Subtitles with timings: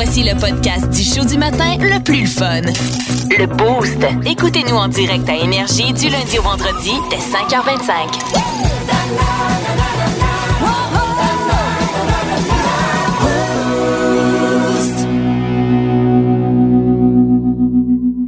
[0.00, 2.60] Voici le podcast du show du matin le plus fun.
[3.36, 3.98] Le Boost.
[4.30, 8.78] Écoutez-nous en direct à Énergie du lundi au vendredi dès 5h25.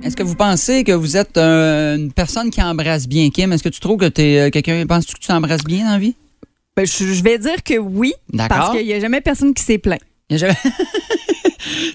[0.02, 3.52] Est-ce que vous pensez que vous êtes euh, une personne qui embrasse bien, Kim?
[3.52, 4.84] Est-ce que tu trouves que tu es quelqu'un.
[4.89, 6.16] Penses-tu que tu t'embrasses bien dans la vie?
[6.77, 8.57] Ben, je, je vais dire que oui, D'accord.
[8.59, 10.00] parce qu'il n'y a jamais personne qui s'est plaint.
[10.29, 10.57] Il y a jamais-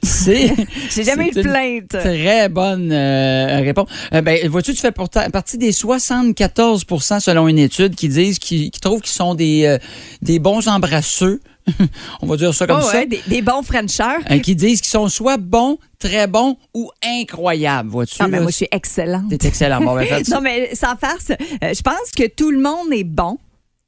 [0.04, 0.54] C'est.
[0.89, 1.89] J'ai jamais eu de plainte.
[1.89, 3.89] Très bonne euh, réponse.
[4.14, 8.71] Euh, ben, vois-tu, tu fais pourtant partie des 74% selon une étude qui disent qui,
[8.71, 9.78] qui trouvent qu'ils sont des, euh,
[10.21, 11.39] des bons embrasseux.
[12.21, 12.98] On va dire ça comme Oh, ça.
[13.00, 14.24] ouais, des, des bons Frenchers.
[14.29, 17.89] Euh, qui disent qu'ils sont soit bons, très bons ou incroyables.
[17.89, 18.21] Vois-tu?
[18.21, 19.29] Non, mais moi, je suis excellente.
[19.29, 19.82] T'es excellent.
[19.82, 20.06] Bon, ben.
[20.29, 23.37] Non, mais sans farce, euh, je pense que tout le monde est bon.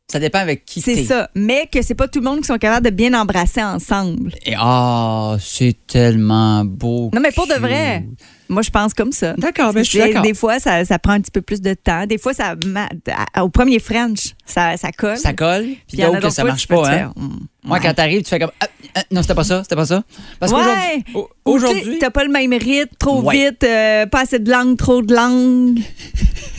[0.10, 1.30] Ça dépend avec qui C'est ça.
[1.36, 4.32] Mais que c'est pas tout le monde qui sont capables de bien embrasser ensemble.
[4.46, 7.10] Et ah, c'est tellement beau.
[7.14, 8.06] Non, mais pour de vrai.
[8.48, 9.34] Moi, je pense comme ça.
[9.34, 10.22] D'accord, ben, je suis Des- d'accord.
[10.22, 12.06] Des fois, ça, ça prend un petit peu plus de temps.
[12.06, 12.56] Des fois, ça,
[13.42, 15.18] au premier French, ça, ça colle.
[15.18, 16.88] Ça colle, puis Puis il y en a d'autres que ça fois, marche pas.
[16.88, 16.90] Hein?
[16.98, 17.84] faire, hum, Moi, ouais.
[17.84, 20.04] quand t'arrives, tu fais comme ah, ah, non, c'était pas ça, c'était pas ça.
[20.40, 20.60] Parce Ouais.
[21.12, 23.50] qu'aujourd'hui, aujourd'hui, T'as pas le même rythme, trop Ouais.
[23.50, 25.80] vite, euh, pas assez de langue, trop de langue.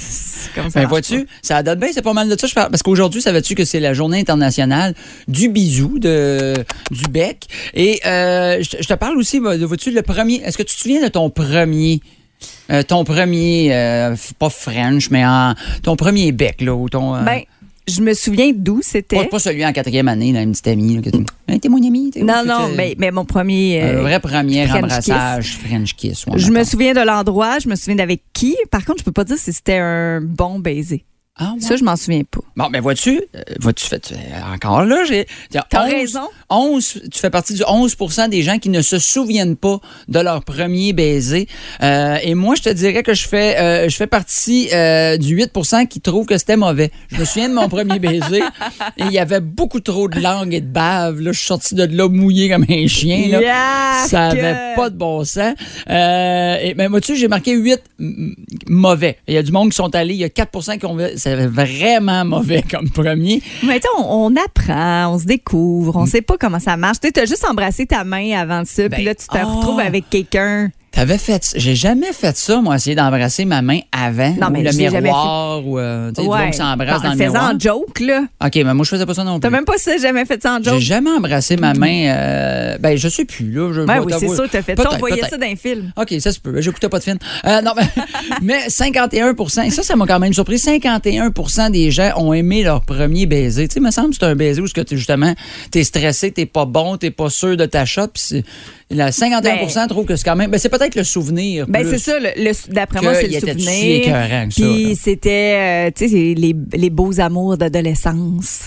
[0.55, 2.47] Comme ça ben, vois-tu, ça donne bien, c'est pas mal de ça.
[2.47, 4.95] Je fais- Parce qu'aujourd'hui, savais-tu que c'est la journée internationale
[5.29, 6.55] du bisou, de,
[6.91, 7.45] du bec?
[7.75, 10.37] Et euh, je, te- je te parle aussi, de- vois-tu, le premier.
[10.45, 12.01] Est-ce que tu te souviens de ton premier.
[12.71, 17.23] euh, ton premier, euh, pas French, mais en, ton premier bec, là, ou ton.
[17.25, 17.43] Ben,
[17.89, 19.17] je me souviens d'où c'était.
[19.17, 21.69] pas, pas celui en quatrième année, là, une petite amie, là, que t'es Hey, t'es
[21.69, 22.11] mon ami.
[22.17, 23.81] non, non, mais, mais mon premier.
[23.81, 26.27] Un euh, vrai premier French embrassage French kiss.
[26.27, 28.56] ouais, je me souviens de l'endroit, je me souviens d'avec qui.
[28.70, 31.05] Par contre, je peux pas dire si c'était un bon baiser.
[31.39, 31.61] Ah, ouais.
[31.61, 32.41] Ça, je m'en souviens pas.
[32.56, 33.84] Bon, ben vois-tu, euh, vois-tu,
[34.53, 35.27] encore là, j'ai.
[35.70, 36.28] T'as raison.
[36.50, 40.42] 11, tu fais partie du 11% des gens qui ne se souviennent pas de leur
[40.44, 41.47] premier baiser.
[41.83, 45.36] Euh, et moi, je te dirais que je fais, euh, je fais partie euh, du
[45.36, 46.91] 8% qui trouve que c'était mauvais.
[47.12, 48.43] Je me souviens de mon premier baiser
[48.97, 51.21] et il y avait beaucoup trop de langue et de bave.
[51.21, 53.28] Là, je suis sorti de là mouillé comme un chien.
[53.28, 54.06] Là.
[54.06, 55.54] Ça avait pas de bon sens.
[55.88, 58.32] Et ben, moi, tu j'ai marqué 8 mm,
[58.69, 59.19] mauvais.
[59.28, 60.15] Il y a du monde qui sont allés.
[60.15, 60.97] Il y a 4% qui ont
[61.37, 63.43] c'est vraiment mauvais comme premier.
[63.62, 66.99] Mais tu sais, on, on apprend, on se découvre, on sait pas comment ça marche.
[67.00, 69.44] Tu as juste embrassé ta main avant ça, Ben, puis là, tu te ah.
[69.44, 70.71] retrouves avec quelqu'un.
[70.91, 71.53] T'avais fait.
[71.56, 74.34] J'ai jamais fait ça, moi, essayer d'embrasser ma main avant.
[74.41, 77.53] Non, ou mais le miroir, ou euh, tu sais, qui s'embrasse dans le miroir.
[77.54, 78.22] en joke, là.
[78.44, 79.54] OK, mais moi, je faisais pas ça non T'as plus.
[79.56, 80.81] même pas ça, jamais fait ça en J'ai joke.
[80.81, 82.09] jamais embrassé ma main.
[82.09, 83.72] euh, ben, je sais plus, là.
[83.72, 84.88] Je, Ben oui, c'est sûr, t'as fait ça.
[84.93, 85.93] On voyait ça dans un film.
[85.97, 86.53] OK, ça se peut.
[86.53, 87.19] Ben, J'écoutais pas de film.
[87.47, 87.88] Euh, non, mais,
[88.43, 89.34] mais 51
[89.65, 90.56] et ça, ça m'a quand même surpris.
[90.56, 93.69] 51% des gens ont aimé leur premier baiser.
[93.69, 95.34] Tu sais, il me semble que c'est un baiser où que t'es, justement,
[95.71, 98.09] t'es stressé, t'es pas bon, t'es pas sûr de ta shot.
[98.15, 98.43] Puis
[98.91, 100.50] la 51% trouvent que c'est quand même.
[100.50, 101.66] Ben, c'est peut-être le souvenir.
[101.69, 104.04] Ben, c'est ça, le, le- d'après moi, c'est le souvenir.
[104.49, 108.66] Puis c'était, euh, tu sais, c'est les, les beaux amours d'adolescence.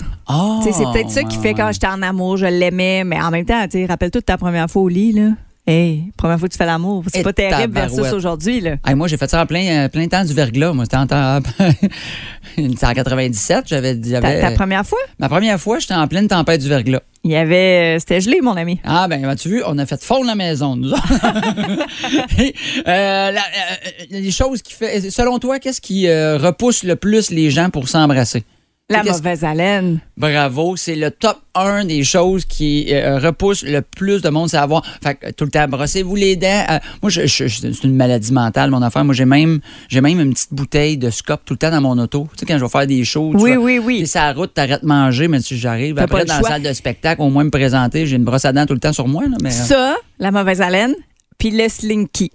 [0.62, 3.44] Sais, c'est peut-être ça qui fait quand j'étais en amour, je l'aimais, mais en même
[3.44, 5.30] temps, rappelle-toi de ta première fois au lit, là.
[5.64, 7.04] Hey, première fois que tu fais l'amour.
[7.06, 8.76] C'est pas terrible versus aujourd'hui, là.
[8.84, 10.72] Hey, moi, j'ai fait ça en plein, euh, plein temps du verglas.
[10.72, 11.38] Moi, c'était en, temps-
[12.58, 13.64] en 97.
[13.68, 17.02] J'avais, Ta, j'avais- ta première fois, Ma première fois, j'étais en pleine tempête du verglas.
[17.22, 17.94] il y avait.
[17.94, 18.80] euh, C'était gelé, mon ami.
[18.82, 21.12] Ah, ben, as-tu vu, on a fait fondre la maison, nous autres.
[22.40, 22.54] Et,
[22.88, 23.40] euh, la-
[24.10, 25.10] les choses qui fait.
[25.10, 28.42] Selon toi, qu'est-ce qui euh, repousse le plus les gens pour s'embrasser?
[28.92, 30.00] La mauvaise haleine.
[30.16, 34.56] Bravo, c'est le top 1 des choses qui euh, repoussent le plus de monde, c'est
[34.56, 34.84] avoir.
[35.02, 36.64] Fait que, tout le temps, brossez-vous les dents.
[36.70, 39.04] Euh, moi, je, je- je- c'est une maladie mentale, mon affaire.
[39.04, 41.98] Moi, j'ai même, j'ai même une petite bouteille de scop tout le temps dans mon
[41.98, 42.28] auto.
[42.32, 44.00] Tu sais, quand je vais faire des shows, tu Oui, oui, oui.
[44.00, 46.72] T'es sur la route, t'arrêtes de manger, mais si j'arrive après dans la salle de
[46.72, 49.24] spectacle, au moins me présenter, j'ai une brosse à dents tout le temps sur moi.
[49.24, 50.94] Là, mais, euh, Ça, la mauvaise haleine,
[51.38, 52.30] puis le slinky.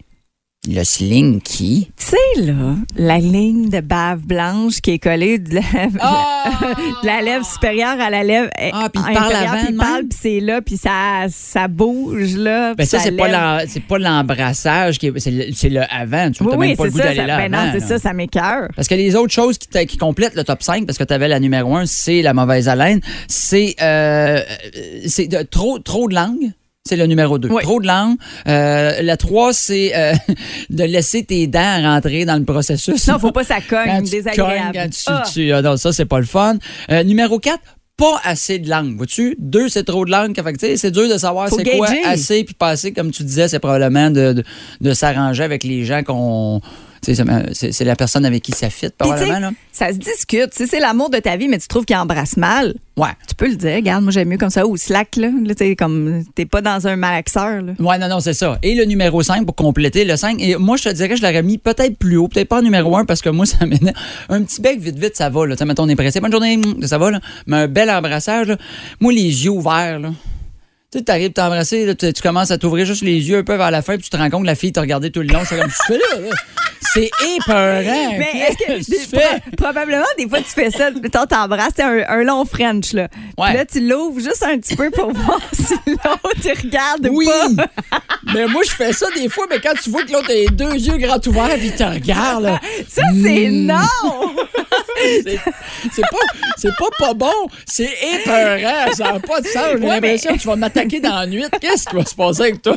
[0.68, 1.90] Le slinky.
[1.98, 7.22] Tu sais, là, la ligne de bave blanche qui est collée de la, de la
[7.22, 10.40] lèvre supérieure à la lèvre Ah, puis il parle avant puis il parle, puis c'est
[10.40, 12.70] là, puis ça, ça bouge, là.
[12.70, 13.12] Ben puis ça, c'est
[13.82, 16.32] pas, l'embrassage, c'est le, avant.
[16.32, 17.04] Tu Oui, même pas c'est le goût ça.
[17.06, 18.70] d'aller ça- là ben non, c'est ça, ça m'écœure.
[18.76, 21.40] Parce que les autres choses qui, complètent le top 5, parce que tu avais la
[21.40, 24.42] numéro 1, c'est la mauvaise haleine, c'est euh,
[25.50, 26.52] trop, trop de langue.
[26.88, 27.50] C'est le numéro 2.
[27.50, 27.62] Oui.
[27.62, 28.18] Trop de langue.
[28.48, 30.14] Euh, la 3, c'est euh,
[30.70, 33.08] de laisser tes dents rentrer dans le processus.
[33.08, 34.72] Non, faut pas que ça cogne, quand désagréable.
[34.72, 35.24] cognes, quand tu, Ah.
[35.32, 36.58] tu- ah non, ça, c'est pas le fun.
[36.92, 37.60] Euh, numéro 4,
[37.98, 38.96] pas assez de langue.
[38.96, 39.36] Vois-tu?
[39.40, 40.40] Deux, c'est trop de langue.
[40.76, 42.94] C'est dur de savoir c'est quoi assez puis pas assez.
[42.94, 44.44] Comme tu disais, c'est probablement de, de,
[44.82, 46.62] de s'arranger avec les gens qu'on
[47.02, 49.40] C'est la personne avec qui ça fit, probablement.
[49.40, 49.52] Là.
[49.72, 50.54] ça se discute.
[50.54, 53.10] Si c'est l'amour de ta vie, mais tu trouves qu'il embrasse mal, Ouais.
[53.28, 53.76] tu peux le dire.
[53.76, 54.66] Regarde, moi, j'aime mieux comme ça.
[54.66, 55.28] Ou slack, là.
[55.28, 57.74] Là, tu sais, comme, t'es pas dans un malaxeur, là.
[57.80, 58.58] Ouais, non, non, c'est ça.
[58.64, 60.42] Et le numéro 5 pour compléter le 5.
[60.42, 62.98] Et moi, je te dirais, je l'aurais mis peut-être plus haut, peut-être pas en numéro
[62.98, 63.96] 1 parce que moi, ça m'énerve.
[64.30, 65.46] Un petit bec, vite, vite, ça va.
[65.46, 65.56] Là.
[65.56, 66.20] Tu sais, mettons, on est pressé.
[66.20, 67.12] Bonne journée, ça va.
[67.12, 67.20] Là.
[67.46, 68.58] Mais un bel embrassage, là.
[69.00, 70.10] moi, les yeux ouverts, là.
[70.90, 73.72] Tu sais, t'arrives t'embrasser, tu, tu commences à t'ouvrir juste les yeux un peu vers
[73.72, 75.42] la fin, puis tu te rends compte que la fille t'a regardé tout le long.
[75.46, 76.36] C'est comme, tu fais là, là?
[76.94, 78.16] C'est épeurant.
[78.18, 79.18] Mais est-ce que, tu fais?
[79.42, 80.90] pro- probablement, des fois, tu fais ça.
[80.92, 83.10] Mettons, t'embrasses c'est un, un long French, là.
[83.38, 83.48] Ouais.
[83.48, 87.28] Puis là, tu l'ouvres juste un petit peu pour voir si l'autre, il regarde Oui!
[87.50, 87.66] ou pas.
[88.34, 90.48] mais moi, je fais ça des fois, mais quand tu vois que l'autre a les
[90.48, 92.62] deux yeux grands ouverts, puis il te regarde, là.
[92.88, 93.66] Ça, c'est Mm.
[93.66, 94.36] non!
[95.92, 96.18] C'est pas,
[96.58, 97.32] c'est pas pas bon,
[97.66, 99.64] c'est épeurant, ça n'a pas de sens.
[99.74, 101.46] J'ai Ouais, l'impression que tu vas m'attaquer dans la nuit.
[101.62, 102.76] Qu'est-ce qui va se passer avec toi?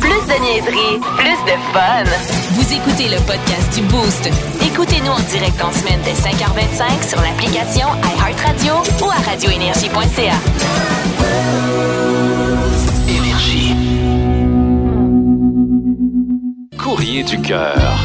[0.00, 2.04] Plus de niaiserie, plus de fun.
[2.52, 4.28] Vous écoutez le podcast du Boost.
[4.64, 10.38] Écoutez-nous en direct en semaine dès 5h25 sur l'application iHeartRadio ou à radioénergie.ca.
[13.08, 13.74] Énergie.
[16.78, 17.98] Courrier du cœur.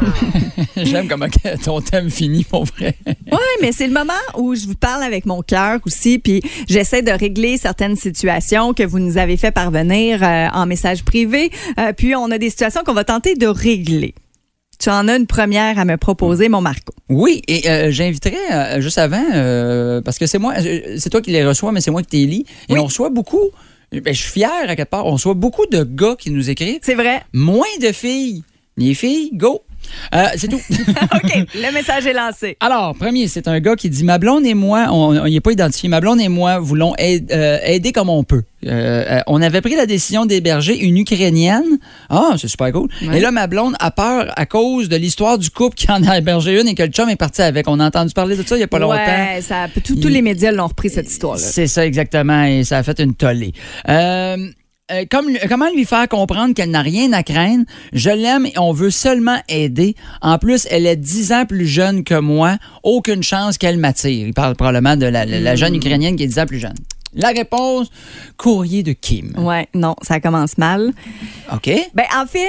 [0.76, 1.26] J'aime comment
[1.64, 2.94] ton thème finit, mon vrai.
[3.06, 7.02] Oui, mais c'est le moment où je vous parle avec mon cœur aussi, puis j'essaie
[7.02, 11.50] de régler certaines situations que vous nous avez fait parvenir euh, en message privé.
[11.78, 14.14] Euh, puis on a des situations qu'on va tenter de régler.
[14.78, 16.94] Tu en as une première à me proposer, mon Marco.
[17.08, 20.54] Oui, et euh, j'inviterais euh, juste avant, parce que c'est moi,
[20.98, 22.46] c'est toi qui les reçois, mais c'est moi qui t'ai lis.
[22.68, 22.78] Et Oui.
[22.78, 23.50] on reçoit beaucoup.
[23.90, 25.06] Ben, je suis fier à quelque part.
[25.06, 27.22] On reçoit beaucoup de gars qui nous écrivent, C'est vrai.
[27.32, 28.44] moins de filles.
[28.76, 29.62] Les filles, go!
[30.14, 30.60] Euh, c'est tout.
[31.14, 32.56] OK, le message est lancé.
[32.60, 35.52] Alors, premier, c'est un gars qui dit Ma blonde et moi, on n'y est pas
[35.52, 38.42] identifié, ma blonde et moi voulons aide- euh, aider comme on peut.
[38.66, 41.78] Euh, on avait pris la décision d'héberger une Ukrainienne.
[42.10, 42.88] Ah, c'est super cool.
[43.02, 43.18] Ouais.
[43.18, 46.18] Et là, ma blonde a peur à cause de l'histoire du couple qui en a
[46.18, 47.68] hébergé une et que le chum est parti avec.
[47.68, 48.94] On a entendu parler de ça il n'y a pas longtemps.
[48.96, 51.40] Ouais, ça, tous tous les médias l'ont repris, cette histoire-là.
[51.42, 53.52] C'est ça exactement et ça a fait une tollée.
[53.88, 54.36] Euh,
[54.92, 57.64] euh, comme, comment lui faire comprendre qu'elle n'a rien à craindre?
[57.92, 59.94] Je l'aime et on veut seulement aider.
[60.22, 62.56] En plus, elle est 10 ans plus jeune que moi.
[62.82, 64.26] Aucune chance qu'elle m'attire.
[64.26, 66.74] Il parle probablement de la, la- la jeune Ukrainienne qui est 10 ans plus jeune.
[67.14, 67.90] La réponse,
[68.36, 69.32] courrier de Kim.
[69.38, 70.92] Ouais, non, ça commence mal.
[71.52, 71.70] OK?
[71.94, 72.46] Ben, en fait,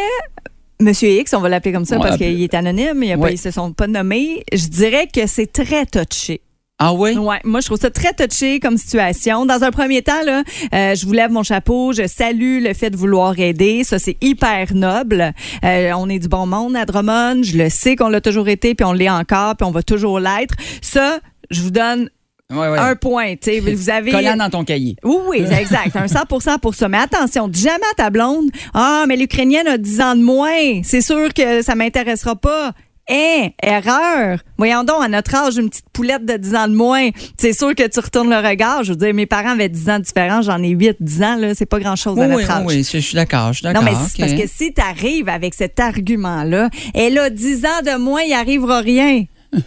[0.81, 3.33] Monsieur X, on va l'appeler comme ça parce qu'il est anonyme, il a pas- Ouais.
[3.33, 4.43] ils se sont pas nommés.
[4.53, 6.41] Je dirais que c'est très touché.
[6.81, 7.17] Ah oui?
[7.17, 9.45] Ouais, moi je trouve ça très touché comme situation.
[9.45, 10.43] Dans un premier temps là,
[10.73, 14.15] euh, je vous lève mon chapeau, je salue le fait de vouloir aider, ça c'est
[14.21, 15.33] hyper noble.
[15.65, 18.75] Euh, on est du bon monde à Drummond, je le sais qu'on l'a toujours été
[18.75, 20.55] puis on l'est encore puis on va toujours l'être.
[20.81, 21.19] Ça,
[21.51, 22.09] je vous donne
[22.51, 22.79] Ouais, ouais.
[22.79, 24.95] un point, tu sais, vous avez Collant dans ton cahier.
[25.03, 25.95] oui, oui, exact.
[25.95, 26.25] Un 100
[26.59, 26.89] pour ça.
[26.89, 30.81] Mais attention, dis jamais à ta blonde, ah, mais l'Ukrainienne a 10 ans de moins.
[30.83, 32.71] C'est sûr que ça m'intéressera pas.
[33.11, 34.39] Hein, erreur.
[34.57, 37.09] Voyons donc, à notre âge, une petite poulette de 10 ans de moins.
[37.37, 38.83] C'est sûr que tu retournes le regard.
[38.83, 40.45] Je veux dire, mes parents avaient 10 ans de différence.
[40.45, 41.55] J'en ai 8, 10 ans, là.
[41.55, 42.63] C'est pas grand chose Oui, à oui, notre âge.
[42.67, 43.51] oui, je suis d'accord.
[43.53, 43.89] Je suis Non, d'accord.
[43.89, 44.29] mais c'est OK.
[44.29, 48.33] parce que si tu arrives avec cet argument-là, elle a 10 ans de moins, il
[48.33, 49.23] arrivera rien.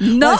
[0.00, 0.36] Non!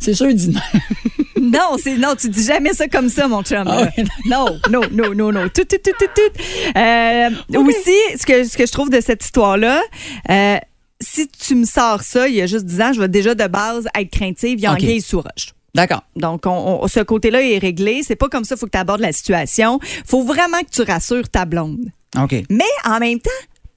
[0.00, 0.56] C'est sûr, dis
[1.40, 3.64] Non, c'est non, tu dis jamais ça comme ça, mon chum.
[3.66, 3.88] Ah
[4.26, 5.48] non, non, non, non, non.
[5.54, 6.78] Tout, tout, tout, tout, tout.
[6.78, 7.28] Euh,
[7.58, 9.82] Aussi, ce que, ce que je trouve de cette histoire-là,
[10.30, 10.56] euh,
[11.02, 13.46] si tu me sors ça il y a juste 10 ans, je vais déjà de
[13.46, 14.78] base être craintive, il y a OK.
[14.78, 15.52] anguille sous roche.
[15.74, 16.02] D'accord.
[16.16, 18.02] Donc, on, on- ce côté-là est réglé.
[18.02, 19.80] C'est pas comme ça, faut que tu abordes la situation.
[20.06, 21.86] faut vraiment que tu rassures ta blonde.
[22.20, 22.34] OK.
[22.50, 23.30] Mais en même temps,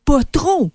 [0.03, 0.71] pas trop.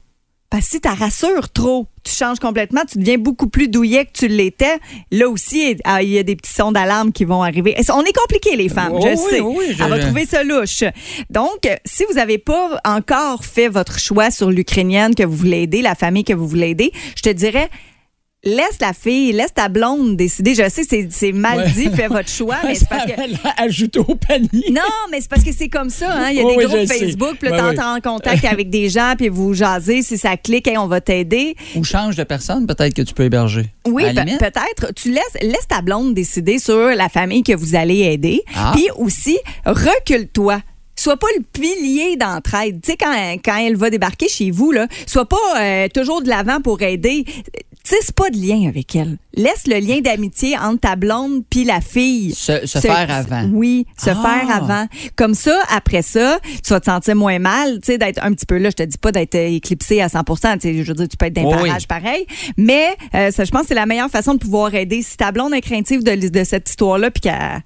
[0.51, 4.11] Parce que si tu rassures trop, tu changes complètement, tu deviens beaucoup plus douillet que
[4.13, 4.79] tu l'étais.
[5.13, 7.77] Là aussi, il y a des petits sons d'alarme qui vont arriver.
[7.95, 9.41] On est compliqués, les femmes, Oh je oui, sais.
[9.41, 10.83] oui, je- Elle va trouver ça louche.
[11.31, 15.83] Donc, si vous n'avez pas encore fait votre choix sur l'Ukrainienne que vous voulez aider,
[15.83, 17.71] la famille que vous voulez aider, je te dirais,
[18.43, 20.55] laisse la fille, laisse ta blonde décider.
[20.55, 21.71] Je sais, c'est- c'est mal Ouais.
[21.73, 23.13] dit, fais votre choix, mais c'est parce que
[23.63, 24.71] Ajoute au panier.
[24.71, 24.81] non,
[25.11, 26.11] mais c'est parce que c'est comme ça.
[26.11, 26.31] Hein?
[26.31, 26.89] Il y a Oui, des oui, groupes.
[26.93, 30.03] Facebook, puis t'entres en contact avec des gens, puis vous jasez.
[30.03, 31.55] Si ça clique, hey, on va t'aider.
[31.77, 33.67] Ou change de personne, peut-être que tu peux héberger.
[33.87, 34.95] Oui, pe- peut-être.
[34.95, 38.43] Tu laisses, laisse ta blonde décider sur la famille que vous allez aider.
[38.57, 38.73] Ah.
[38.75, 40.61] Puis aussi, recule-toi.
[40.97, 42.81] Sois pas le pilier d'entraide.
[42.83, 46.29] Tu sais, quand, quand elle va débarquer chez vous, là, sois pas euh, toujours de
[46.29, 47.25] l'avant pour aider.
[47.91, 49.17] Tisse pas de lien avec elle.
[49.35, 52.33] Laisse le lien d'amitié entre ta blonde puis la fille.
[52.33, 53.49] Se, se faire avant.
[53.53, 54.15] Oui, se Ah.
[54.15, 54.87] faire avant.
[55.17, 58.47] Comme ça, après ça, tu vas te sentir moins mal, tu sais, d'être un petit
[58.47, 58.71] peu là.
[58.71, 61.17] Je te dis pas d'être euh, éclipsé à 100 tu sais, je veux dire, tu
[61.17, 62.27] peux être d'un Oui, pareil.
[62.57, 65.03] Mais euh, ça, je pense que c'est la meilleure façon de pouvoir aider.
[65.03, 67.63] Si ta blonde est craintive de, de cette histoire-là, puis qu'elle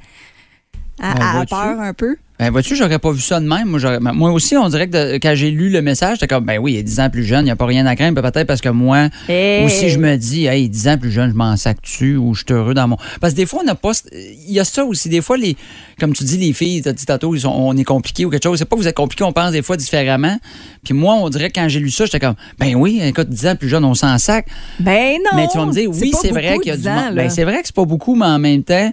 [1.00, 2.16] À, peur un peu?
[2.38, 3.68] Ben, vois-tu, j'aurais pas vu ça de même.
[3.68, 6.44] Moi, ben, moi aussi, on dirait que de- quand j'ai lu le message, j'étais comme,
[6.44, 8.20] ben oui, il est 10 ans plus jeune, il n'y a pas rien à craindre.
[8.20, 9.64] Peut-être parce que moi, Hey.
[9.64, 12.42] aussi, je me dis, hey, 10 ans plus jeune, je m'en sac dessus ou je
[12.44, 12.96] suis heureux dans mon.
[13.20, 13.92] Parce que des fois, on n'a pas.
[14.12, 15.08] Il y a ça aussi.
[15.08, 15.56] Des fois, les,
[16.00, 18.42] comme tu dis, les filles, t'as dit tantôt, ils sont- on est compliqué ou quelque
[18.42, 18.58] chose.
[18.58, 20.36] C'est pas que vous êtes compliqué, on pense des fois différemment.
[20.84, 23.46] Puis moi, on dirait que quand j'ai lu ça, j'étais comme, ben oui, écoute, 10
[23.46, 24.46] ans plus jeune, on s'en sac.
[24.80, 25.36] Ben non.
[25.36, 27.12] Mais tu vas me dire, oui, c'est vrai qu'il y a du 10 ans.
[27.14, 28.92] Ben, c'est vrai que c'est pas beaucoup, mais en même temps,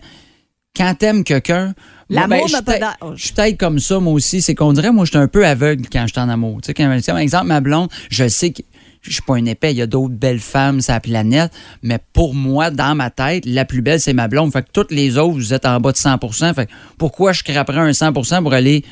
[0.76, 1.74] quand t'aimes quelqu'un.
[2.10, 2.98] moi, ben, je pas.
[3.16, 4.42] Je suis peut-être comme ça, moi aussi.
[4.42, 6.62] C'est qu'on dirait, moi, je suis un peu aveugle quand je suis en amour.
[6.62, 8.62] Tu sais, quand, par exemple, ma blonde, je sais que
[9.02, 11.52] je suis pas un épais, il y a d'autres belles femmes sur la planète,
[11.82, 14.52] mais pour moi, dans ma tête, la plus belle, c'est ma blonde.
[14.52, 17.44] Fait que toutes les autres, vous êtes en bas de 100% Fait que pourquoi je
[17.44, 18.84] craperais un 100% pour aller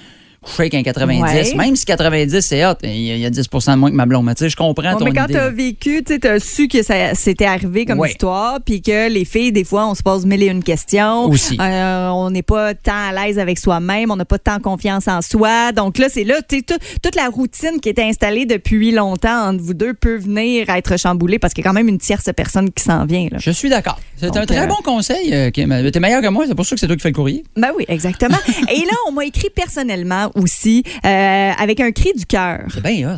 [0.42, 1.22] coucher avec un 90?
[1.22, 1.56] Ouais.
[1.56, 3.96] Même si 90, c'est hot, il y, a, il y a 10% de moins que
[3.96, 4.26] ma blonde.
[4.26, 6.68] Mais tu sais, je comprends Bon, ton mais quand tu as vécu, tu as su
[6.68, 8.10] que ça s'était arrivé comme Ouais.
[8.12, 11.26] histoire, puis que les filles, des fois, on se pose mille et une questions.
[11.26, 11.58] Aussi.
[11.60, 15.22] Euh, on n'est pas tant à l'aise avec soi-même, on n'a pas tant confiance en
[15.22, 15.72] soi.
[15.72, 19.74] Donc là, c'est là, tu toute la routine qui était installée depuis longtemps entre vous
[19.74, 22.84] deux peut venir être chamboulée parce qu'il y a quand même une tierce personne qui
[22.84, 23.28] s'en vient.
[23.32, 23.38] Là.
[23.40, 24.00] Je suis d'accord.
[24.18, 25.74] C'est un très euh, bon conseil, euh, Kim.
[25.92, 27.44] T'es meilleur que moi, c'est pour ça que c'est toi qui fais le courrier.
[27.56, 28.38] Ben oui, exactement.
[28.70, 32.66] et là, on m'a écrit personnellement aussi euh, avec un cri du cœur.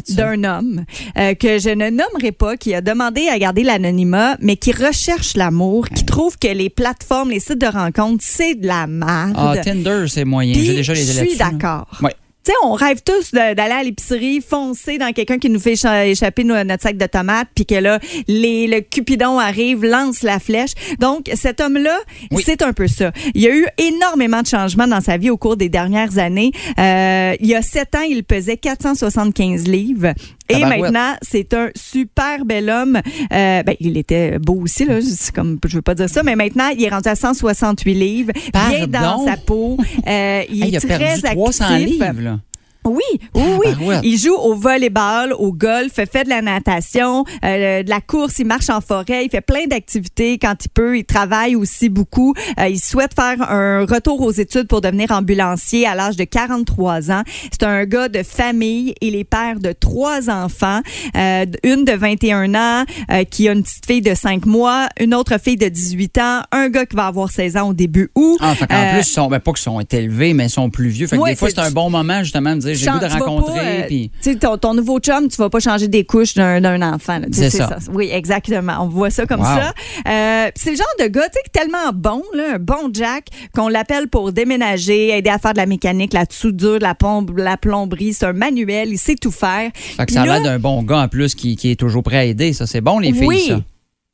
[0.10, 0.86] D'un homme
[1.18, 5.36] euh, que je ne nommerai pas, qui a demandé à garder l'anonymat, mais qui recherche
[5.36, 9.36] l'amour, qui trouve que les plateformes, les sites de rencontres, c'est de la merde.
[9.36, 10.54] Ah, Tinder, c'est moyen.
[10.54, 11.88] J'ai déjà les je suis d'accord.
[12.02, 12.16] Ouais.
[12.44, 16.08] Tu sais, on rêve tous d'aller à l'épicerie, foncer dans quelqu'un qui nous fait écha-
[16.08, 20.40] échapper no- notre sac de tomates, puis que là, les, le cupidon arrive, lance la
[20.40, 20.72] flèche.
[21.00, 22.00] Donc, cet homme-là,
[22.32, 22.42] Oui.
[22.44, 23.12] c'est un peu ça.
[23.36, 26.52] Il y a eu énormément de changements dans sa vie au cours des dernières années.
[26.80, 30.14] Euh, il y a sept ans, il pesait 475 livres.
[30.52, 30.82] Et Tabarouette.
[30.92, 32.98] maintenant, c'est un super bel homme.
[33.34, 35.00] Euh, ben, il était beau aussi, là.
[35.02, 38.32] C'est comme, je veux pas dire ça, mais maintenant, il est rendu à 168 livres.
[38.54, 39.26] Bien dans Pardon?
[39.26, 39.78] sa peau.
[40.08, 41.88] Euh, il Hey, il est a très perdu 300 actif.
[41.90, 42.40] livres, là.
[42.86, 43.02] Oui,
[43.36, 43.72] oui, oui.
[43.72, 44.00] Tabarouette.
[44.04, 48.46] Il joue au volleyball, au golf, fait de la natation, euh, de la course, il
[48.46, 50.98] marche en forêt, il fait plein d'activités quand il peut.
[50.98, 52.34] Il travaille aussi beaucoup.
[52.60, 57.12] Euh, il souhaite faire un retour aux études pour devenir ambulancier à l'âge de 43
[57.12, 57.24] ans.
[57.52, 58.94] C'est un gars de famille.
[59.02, 60.82] Il est père de trois enfants,
[61.16, 65.14] euh, une de 21 ans euh, qui a une petite fille de 5 mois, une
[65.14, 68.38] autre fille de 18 ans, un gars qui va avoir 16 ans au début août.
[68.42, 70.70] Ah, fait qu'en Euh, plus, ils sont, ben, pas qu'ils sont élevés, mais ils sont
[70.70, 71.08] plus vieux.
[71.08, 73.00] Fait que Ouais, des fois, c'est un bon moment, justement, de dire, j'ai le goût
[73.00, 73.60] de rencontrer.
[73.84, 74.12] euh, puis...
[74.40, 77.20] ton, ton nouveau chum, tu vas pas changer des couches d'un enfant.
[77.32, 77.78] C'est ça.
[77.94, 78.78] Oui, exactement.
[78.82, 79.46] On voit ça comme Wow.
[79.46, 79.74] ça.
[80.08, 82.90] Euh, c'est le genre de gars, tu sais, qui est tellement bon, là, un bon
[82.94, 87.32] Jack, qu'on l'appelle pour déménager, aider à faire de la mécanique, la soudure, la, pompe,
[87.38, 88.14] la plomberie.
[88.14, 89.72] C'est un manuel, il sait tout faire.
[89.74, 92.04] Fait que ça a là- l'air d'un bon gars en plus qui, qui est toujours
[92.04, 92.54] prêt à aider.
[92.54, 93.46] Ça, c'est bon, les filles, oui.
[93.50, 93.60] ça.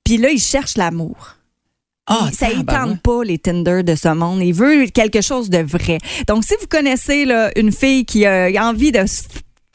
[0.03, 1.35] Puis là, il cherche l'amour.
[2.07, 4.41] Ah, ça ne tente pas les Tinder de ce monde.
[4.41, 5.97] Il veut quelque chose de vrai.
[6.27, 9.03] Donc, si vous connaissez là, une fille qui a envie de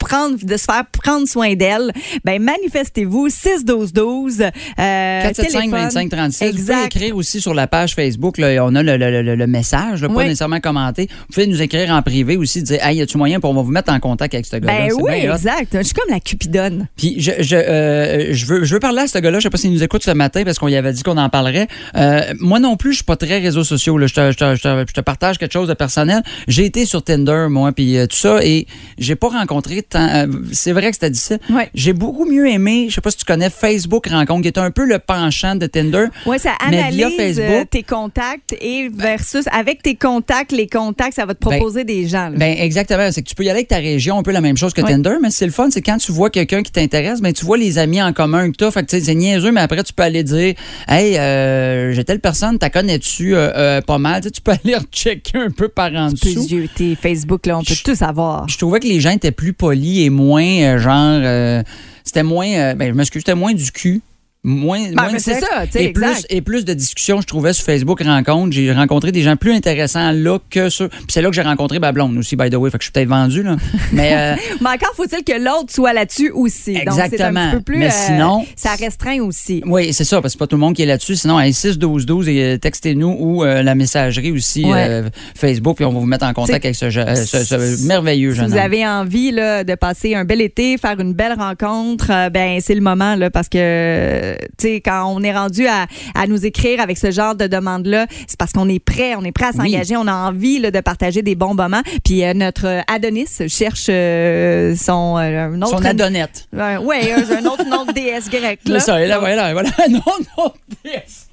[0.03, 1.91] prendre, de se faire prendre soin d'elle,
[2.25, 5.69] ben manifestez-vous 6 12 12 euh, 475 téléphone.
[5.69, 6.45] 25 36.
[6.51, 8.37] Vous pouvez écrire aussi sur la page Facebook.
[8.37, 10.23] Là, on a le, le- le- le message, là, pas Oui.
[10.25, 11.07] nécessairement commenté.
[11.09, 13.61] Vous pouvez nous écrire en privé aussi, dire Hey, y a-tu moyen pour on va
[13.61, 14.87] vous mettre en contact avec ce gars-là?
[14.87, 15.77] Ben oui, bien exact.
[15.77, 16.87] Je suis comme la cupidonne.
[16.97, 19.39] Puis je, je, euh, je, veux, je veux parler à ce gars-là.
[19.39, 21.29] Je sais pas s'il nous écoute ce matin parce qu'on y avait dit qu'on en
[21.29, 21.67] parlerait.
[21.95, 23.97] Euh, moi non plus, je suis pas très réseaux sociaux.
[23.97, 24.07] Là.
[24.07, 26.21] Je, te, je, te, je te- je te partage quelque chose de personnel.
[26.47, 28.67] J'ai été sur Tinder, moi, puis euh, tout ça, et
[28.97, 31.39] j'ai pas rencontré euh, c'est vrai que c'était difficile.
[31.49, 31.69] Ouais.
[31.73, 34.71] J'ai beaucoup mieux aimé, je sais pas si tu connais Facebook Rencontre, qui est un
[34.71, 36.05] peu le penchant de Tinder.
[36.25, 37.45] Oui, ça Mais analyse via Facebook.
[37.49, 42.07] euh, tes contacts et versus avec tes contacts, les contacts, ça va te proposer des
[42.07, 42.29] gens.
[42.29, 42.37] là.
[42.37, 44.57] Ben exactement, c'est que tu peux y aller avec ta région, un peu la même
[44.57, 44.91] chose que Ouais.
[44.91, 47.57] Tinder, mais c'est le fun, c'est quand tu vois quelqu'un qui t'intéresse, ben tu vois
[47.57, 49.83] les amis en commun que tu as, fait que tu sais, c'est niaiseux, mais après
[49.83, 50.53] tu peux aller dire
[50.87, 55.37] "Hey, euh, j'ai telle personne, t'as connais-tu euh, euh, pas mal." Tu peux aller rechecker
[55.37, 56.47] un peu par en Tu peux dessous.
[56.47, 58.47] zioter Facebook, là, on peut Je- tout savoir.
[58.49, 61.63] Je trouvais que les gens étaient plus polis et moins euh, genre euh,
[62.03, 64.01] c'était moins euh, ben je m'excuse, c'était moins du cul.
[64.45, 66.25] Moins, Ben, moins de sexe ça, et plus, exact.
[66.29, 68.51] et plus de discussions, je trouvais sur Facebook Rencontre.
[68.51, 70.89] J'ai rencontré des gens plus intéressants là que sur.
[70.89, 72.69] Puis c'est là que j'ai rencontré ma blonde aussi, by the way.
[72.69, 73.55] Fait que je suis peut-être vendu, là.
[73.93, 76.73] Mais euh, Mais encore faut-il que l'autre soit là-dessus aussi.
[76.73, 77.45] Donc, un Exactement.
[77.51, 77.77] petit peu plus.
[77.77, 79.61] Mais sinon- Ça restreint aussi.
[79.65, 81.15] oui, c'est ça, parce que c'est pas tout le monde qui est là-dessus.
[81.15, 84.85] Sinon, hey, 6 12 12 et euh, textez-nous ou euh, la messagerie aussi Ouais.
[84.89, 87.87] euh, Facebook, puis on va vous mettre en contact avec ce, je- euh, ce- ce
[87.87, 88.59] merveilleux Si jeune vous homme.
[88.59, 92.75] avez envie là, de passer un bel été, faire une belle rencontre, euh, ben c'est
[92.75, 96.79] le moment là, parce que tu sais quand on est rendu à, à nous écrire
[96.81, 99.49] avec ce genre de demande là, c'est parce qu'on est prêt, on est prêt à
[99.57, 99.71] Oui.
[99.71, 101.81] s'engager, on a envie là, de partager des bons moments.
[102.03, 106.47] Puis euh, notre Adonis cherche euh, son euh, un autre Son adonnette.
[106.53, 108.79] Ouais, ouais, un, un autre nom de déesse grecque là.
[108.79, 109.69] Ça, là, voilà, voilà.
[109.89, 110.01] Non,
[110.37, 110.51] non,
[110.85, 111.27] yes.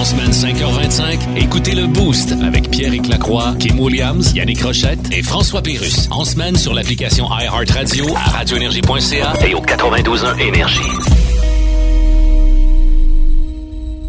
[0.00, 5.62] En semaine 5h25, écoutez le Boost avec Pierre Lacroix, Kim Williams, Yannick Rochette et François
[5.62, 6.08] Pérus.
[6.10, 10.80] En semaine sur l'application iHeartRadio à radioénergie.ca et au 92.1 Énergie.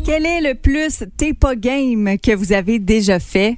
[0.05, 3.57] Quel est le plus t'es game que vous avez déjà fait?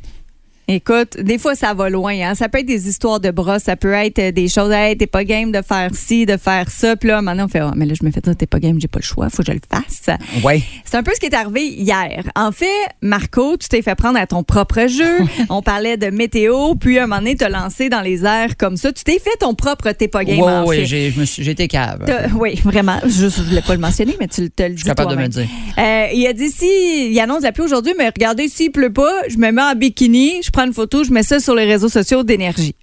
[0.68, 2.14] Écoute, des fois, ça va loin.
[2.14, 2.34] Hein?
[2.34, 4.72] Ça peut être des histoires de bras, ça peut être euh, des choses.
[4.72, 6.96] Hey, t'es pas game de faire ci, de faire ça.
[6.96, 8.80] Puis là, maintenant, on fait, oh, mais là, je me fais dire, t'es pas game,
[8.82, 10.18] j'ai pas le choix, faut que je le fasse.
[10.44, 10.64] Ouais.
[10.84, 12.24] C'est un peu ce qui est arrivé hier.
[12.36, 12.66] En fait,
[13.02, 15.20] Marco, tu t'es fait prendre à ton propre jeu.
[15.50, 18.78] on parlait de météo, puis à un moment donné, t'as lancé dans les airs comme
[18.78, 18.92] ça.
[18.92, 20.40] Tu t'es fait ton propre t'es pas game.
[20.86, 22.06] J'ai suis- j'ai été cave.
[22.36, 23.00] Oui, vraiment.
[23.06, 25.22] Je, je voulais pas le mentionner, mais tu te le dis Je suis capable de
[25.22, 25.48] me dire.
[25.78, 29.14] Euh, il a dit si il annonce la pluie aujourd'hui, mais regardez s'il pleut pas,
[29.30, 31.90] je me mets en bikini, je prends une photo, je mets ça sur les réseaux
[31.90, 32.76] sociaux d'énergie.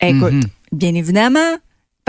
[0.00, 0.42] Écoute, Mhm.
[0.72, 1.56] bien évidemment.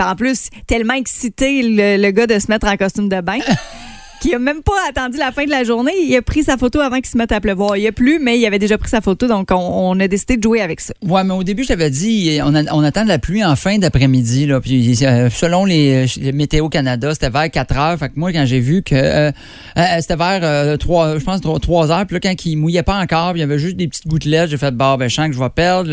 [0.00, 3.38] En plus, tellement excité le, le gars de se mettre en costume de bain.
[4.20, 5.92] Qui a même pas attendu la fin de la journée.
[6.02, 7.76] Il a pris sa photo avant qu'il se mette à pleuvoir.
[7.76, 10.42] Il a plu, mais il avait déjà pris sa photo, donc on, a décidé de
[10.42, 10.92] jouer avec ça.
[11.02, 14.46] Ouais, mais au début, je t'avais dit, on, attend de la pluie en fin d'après-midi.
[14.46, 17.98] Là, puis euh, selon les, Météo Canada, c'était vers 4 heures.
[17.98, 19.30] Fait que moi, quand j'ai vu que euh,
[19.76, 22.82] euh, c'était vers euh, 3, je pense 3, 3 heures, puis là, quand il mouillait
[22.82, 25.14] pas encore, puis il y avait juste des petites gouttelettes, j'ai fait, bah, ben, je
[25.14, 25.90] sens que je vais perdre.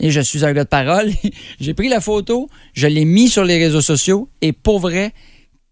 [0.00, 1.10] et je suis un gars de parole.
[1.60, 5.12] j'ai pris la photo, je l'ai mis sur les réseaux sociaux, et pour vrai,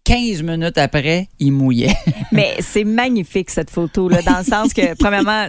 [0.05, 1.95] 15 minutes après, il mouillait.
[2.31, 5.47] Mais c'est magnifique, cette photo-là, dans le sens que, premièrement,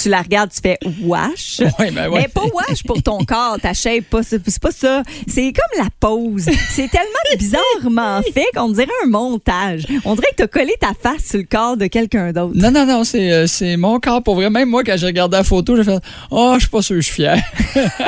[0.00, 1.60] tu la regardes, tu fais wash.
[1.78, 2.22] Ouais, ben ouais.
[2.22, 5.02] Mais pas wash pour ton corps, ta shape, pas, c'est pas ça.
[5.26, 6.46] C'est comme la pose.
[6.70, 9.86] C'est tellement bizarrement fait qu'on dirait un montage.
[10.04, 12.54] On dirait que t'as collé ta face sur le corps de quelqu'un d'autre.
[12.54, 14.50] Non, non, non, c'est, euh, c'est mon corps pour vrai.
[14.50, 15.98] Même moi, quand j'ai regardé la photo, j'ai fait
[16.30, 17.42] Oh, je suis pas sûr que je suis fier.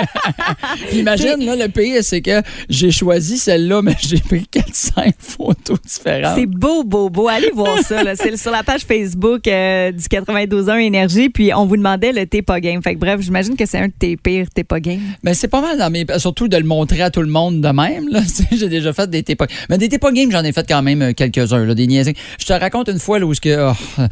[0.92, 6.34] Imagine, là, le pire, c'est que j'ai choisi celle-là, mais j'ai pris 4-5 photos différentes.
[6.36, 7.28] C'est beau, beau, beau.
[7.28, 8.02] Allez voir ça.
[8.14, 11.28] C'est sur la page Facebook euh, du 92.1 Énergie.
[11.28, 12.82] Puis on vous demandait le T'es pas game.
[12.82, 15.00] Fait que bref, j'imagine que c'est un de tes pires T'es pas game.
[15.22, 16.04] Mais c'est pas mal dans mes.
[16.18, 18.08] Surtout de le montrer à tout le monde de même.
[18.52, 19.46] J'ai déjà fait des TPA.
[19.70, 22.16] Mais des TPA games, j'en ai fait quand même euh, quelques-uns, des niaiseries.
[22.38, 24.02] Je te raconte une fois là, où que, oh,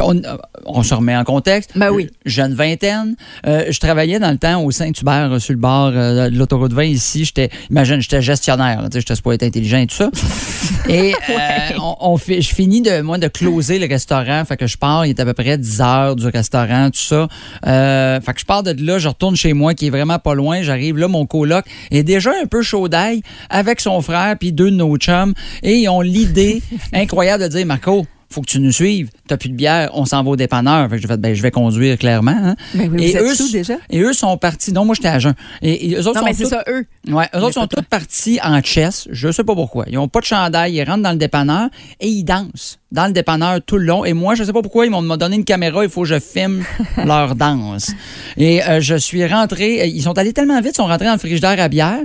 [0.00, 0.22] on,
[0.66, 1.72] on se remet en contexte.
[1.76, 2.08] Ben oui.
[2.24, 3.16] Jeune vingtaine.
[3.46, 6.72] Euh, je travaillais dans le temps au Saint-Hubert, euh, sur le bord euh, de l'autoroute
[6.72, 7.24] 20 ici.
[7.24, 8.88] J'étais, imagine, j'étais gestionnaire.
[8.92, 10.10] J'étais supposé être intelligent et tout ça.
[10.88, 14.44] Et euh, on, on fait, je finis de, moi, de closer le restaurant.
[14.44, 17.28] Fait que je pars, il est à peu près 10 heures du restaurant, tout ça.
[17.66, 20.34] Euh, fait que je pars de là, je retourne chez moi, qui est vraiment pas
[20.34, 20.62] loin.
[20.62, 24.70] J'arrive là, mon coloc est déjà un peu chaud d'ail avec son frère puis deux
[24.70, 25.34] de nos chums.
[25.62, 29.08] Et ils ont l'idée incroyable de dire, Marco, faut que tu nous suives.
[29.28, 30.88] T'as plus de bière, on s'en va au dépanneur.
[30.90, 32.32] Fait que j'ai fait, ben, je vais conduire clairement.
[32.36, 32.56] hein.
[32.74, 33.74] Ben oui, et, vous êtes eux, sous déjà?
[33.90, 34.72] et eux sont partis.
[34.72, 35.34] Non, moi, j'étais à jeun.
[35.62, 36.84] Et, et eux autres Non, sont mais c'est ça, eux.
[37.08, 39.08] Ouais, eux autres sont tous partis en chess.
[39.10, 39.84] Je sais pas pourquoi.
[39.88, 40.74] Ils ont pas de chandail.
[40.74, 41.68] Ils rentrent dans le dépanneur
[42.00, 44.04] et ils dansent dans le dépanneur tout le long.
[44.04, 45.84] Et moi, je sais pas pourquoi ils m'ont m'ont donné une caméra.
[45.84, 46.64] Il faut que je filme
[47.04, 47.92] leur danse.
[48.36, 49.86] Et euh, je suis rentré.
[49.88, 52.00] Ils sont allés tellement vite, ils sont rentrés dans le frigidaire à bière.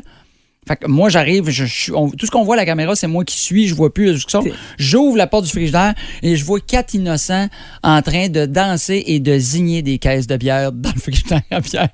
[0.68, 3.08] Fait que moi, j'arrive, je, suis- on- tout ce qu'on voit à la caméra, c'est
[3.08, 6.46] moi qui suis, je vois plus ce qu'ils J'ouvre la porte du frigidaire et je
[6.46, 7.48] vois quatre innocents
[7.82, 11.60] en train de danser et de zigner des caisses de bière dans le frigidaire à
[11.62, 11.90] bière.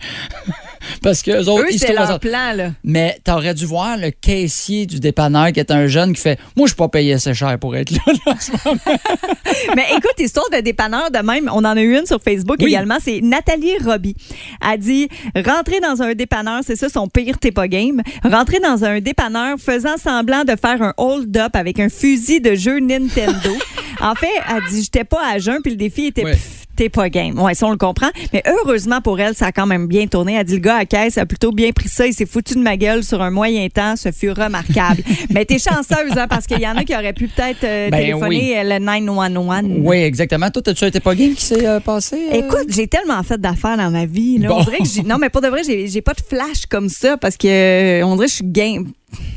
[1.02, 2.72] Parce que eux autres, Eux, ils se c'est trouvent leur à- plan, là.
[2.84, 6.68] mais t'aurais dû voir le caissier du dépanneur qui est un jeune qui fait Moi,
[6.68, 7.98] je suis pas payé assez cher pour être là.
[8.08, 8.80] là, en ce moment.
[9.76, 12.68] Mais écoute, histoire de dépanneur de même, on en a eu une sur Facebook Oui.
[12.70, 14.16] également, c'est Nathalie Roby.
[14.62, 18.02] Elle dit rentrer dans un dépanneur, c'est ça son pire t'es pas game.
[18.24, 22.80] Rentrer dans un dépanneur faisant semblant de faire un hold-up avec un fusil de jeu
[22.80, 23.52] Nintendo.
[24.02, 26.32] en fait, elle dit j'étais pas à jeun puis le défi était Ouais.
[26.32, 27.40] pff, T'es pas game.
[27.40, 28.10] Ouais, ça, on le comprend.
[28.34, 30.34] Mais heureusement pour elle, ça a quand même bien tourné.
[30.34, 32.06] Elle dit le gars à caisse a plutôt bien pris ça.
[32.06, 33.96] Il s'est foutu de ma gueule sur un moyen temps.
[33.96, 35.02] Ce fut remarquable.
[35.30, 38.00] Mais t'es chanceuse, hein, parce qu'il y en a qui auraient pu peut-être euh, Ben
[38.02, 39.64] téléphoner euh, le 911.
[39.80, 40.50] oui, exactement.
[40.50, 42.18] Toi, as-tu été pas game qui s'est euh, passé?
[42.32, 42.36] euh?
[42.40, 44.38] Écoute, j'ai tellement fait d'affaires dans ma vie.
[44.40, 44.50] Là.
[44.50, 44.60] Bon.
[44.60, 47.38] On dirait que non, mais pour de vrai, j'ai pas de flash comme ça parce
[47.38, 48.88] que on dirait que je suis game.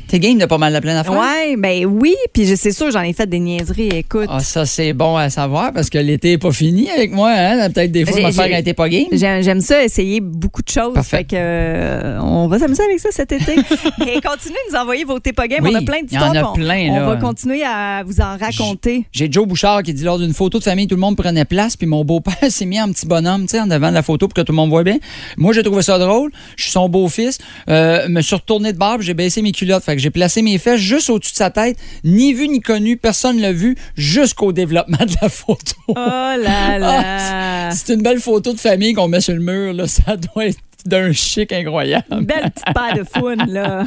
[0.09, 1.13] T'es game de pas mal de plein d'affaires?
[1.13, 2.15] Ouais, ben oui.
[2.33, 3.89] Puis c'est sûr, j'en ai fait des niaiseries.
[3.89, 7.31] Écoute, Ah, ça, c'est bon à savoir parce que l'été est pas fini avec moi.
[7.31, 7.69] Hein?
[7.69, 9.05] Peut-être des fois, ma un été pas game.
[9.11, 10.95] j'aime ça, essayer beaucoup de choses.
[10.95, 11.17] Parfait.
[11.17, 13.53] Fait que euh, on va s'amuser avec ça cet été.
[14.07, 15.63] Et continuez de nous envoyer vos T'es pas game.
[15.63, 19.05] Oui, on a plein a puis on- plein, On va continuer à vous en raconter.
[19.11, 21.75] J'ai Joe Bouchard qui dit lors d'une photo de famille, tout le monde prenait place,
[21.77, 24.27] puis mon beau-père s'est mis en petit bonhomme, tu sais, en devant de la photo
[24.27, 24.97] pour que tout le monde voit bien.
[25.37, 26.31] Moi, j'ai trouvé ça drôle.
[26.55, 27.37] Je suis son beau-fils.
[27.69, 29.83] Euh, me suis retourné de barbe, j'ai baissé mes culottes.
[29.83, 31.77] Fait que j'ai placé mes fesses juste au-dessus de sa tête.
[32.03, 35.75] Ni vu ni connu, personne l'a vu, jusqu'au développement de la photo.
[35.89, 37.71] Oh là là.
[37.71, 39.87] C'est une belle photo de famille qu'on met sur le mur, là.
[39.99, 42.05] Ça doit être d'un chic incroyable.
[42.11, 43.83] Une belle petite paire de founes, là.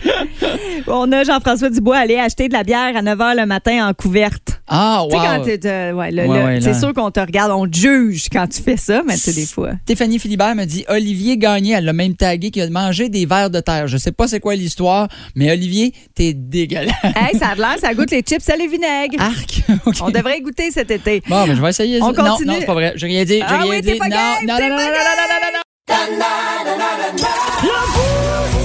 [0.88, 3.94] On a Jean-François Dubois aller acheter de la bière à 9 h le matin en
[3.94, 4.59] couverte.
[4.72, 5.44] Ah, Tu sais, quand wow.
[5.44, 9.02] t'es, euh, ouais, c'est sûr qu'on te regarde, on te juge quand tu fais ça,
[9.04, 9.70] mais tu sais, des fois.
[9.82, 13.50] Stéphanie Philibert me dit Olivier Gagné, elle l'a même tagué, qui a mangé des vers
[13.50, 13.88] de terre.
[13.88, 16.94] Je sais pas c'est quoi l'histoire, mais Olivier, t'es dégueulasse.
[17.02, 19.20] Hey, ça a l'air, ça goûte les chips, ça les vinaigres.
[19.20, 19.62] Arc.
[20.02, 21.20] On devrait goûter cet été.
[21.28, 22.00] Bon, mais je vais essayer.
[22.00, 22.46] On non, continue.
[22.48, 22.92] non, c'est pas vrai.
[22.94, 23.34] J'ai rien dit.
[23.34, 23.94] J'ai Ah rien oui, dit.
[23.94, 25.60] pas non, game, non, non, non, non, non, non, non, non.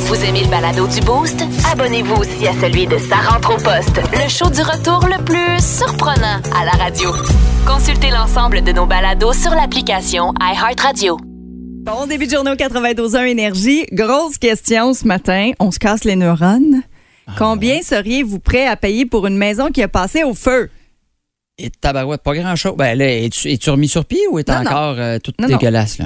[0.07, 1.43] Vous aimez le balado du Boost?
[1.71, 5.59] Abonnez-vous aussi à celui de Sa rentre au poste, le show du retour le plus
[5.63, 7.11] surprenant à la radio.
[7.65, 11.17] Consultez l'ensemble de nos balados sur l'application iHeartRadio.
[11.83, 13.85] Bon début de journée au 92.1 Énergie.
[13.91, 15.51] Grosse question ce matin.
[15.59, 16.81] On se casse les neurones.
[17.27, 20.69] Ah, Combien seriez-vous prêt à payer pour une maison qui a passé au feu?
[21.57, 22.75] Et tabarouette, pas grand-chose.
[22.77, 25.57] Ben là, es-tu, es-tu remis sur pied ou est Non, encore euh, tout Non, non.
[25.57, 26.05] dégueulasse, là?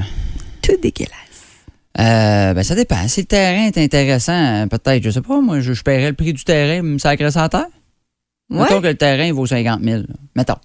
[0.69, 1.13] Tout dégueulasse.
[1.99, 3.07] Euh, ben, ça dépend.
[3.07, 6.33] Si le terrain est intéressant, peut-être, je sais pas, moi, je, je paierais le prix
[6.33, 7.65] du terrain, me sacrer ça à terre?
[8.49, 8.59] Ouais.
[8.61, 9.97] Mettons que le terrain vaut 50 000.
[10.01, 10.03] là.
[10.35, 10.55] Mettons.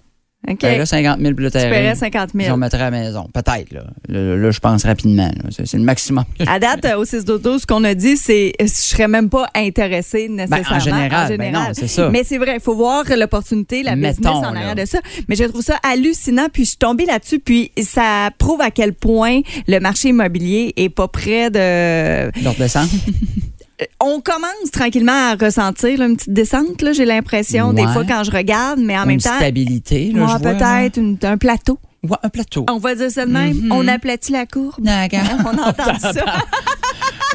[0.49, 0.61] OK.
[0.61, 1.69] Là, 50 000 pour le Tu terrain.
[1.69, 2.53] paierais 50 Je 000.
[2.53, 3.27] remettrais à la maison.
[3.33, 3.83] Peut-être, là.
[4.09, 5.31] Là, là, je pense rapidement.
[5.49, 6.23] C'est, le maximum.
[6.37, 9.29] que je À date, au 6 d'auto, ce qu'on a dit, c'est je serais même
[9.29, 10.69] pas intéressée nécessairement.
[10.69, 12.09] Ben, général, ben non, c'est ça.
[12.09, 14.59] Mais c'est vrai, il faut voir l'opportunité, la Mettons, business en là.
[14.59, 14.99] arrière de ça.
[15.27, 16.47] Mais je trouve ça hallucinant.
[16.51, 17.39] Puis je suis tombée là-dessus.
[17.39, 22.31] Puis ça prouve à quel point le marché immobilier est pas près de.
[22.57, 22.89] Descendre.
[24.01, 26.81] On commence tranquillement à ressentir là, une petite descente.
[26.81, 29.35] là, J'ai l'impression des fois quand je regarde, mais en Une même temps.
[29.35, 30.79] stabilité, là, je vois, là.
[30.81, 31.77] peut-être une- un plateau.
[32.03, 32.65] Ouais, un plateau.
[32.69, 33.53] On va dire ça de même.
[33.63, 33.71] Mhm.
[33.71, 34.75] On aplatit la courbe.
[34.79, 36.11] On entend ça.